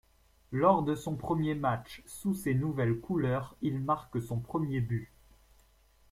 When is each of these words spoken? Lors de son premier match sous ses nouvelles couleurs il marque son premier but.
Lors 0.51 0.81
de 0.81 0.95
son 0.95 1.15
premier 1.15 1.53
match 1.53 2.01
sous 2.07 2.33
ses 2.33 2.55
nouvelles 2.55 2.99
couleurs 2.99 3.55
il 3.61 3.77
marque 3.79 4.19
son 4.19 4.39
premier 4.39 4.81
but. 4.81 5.11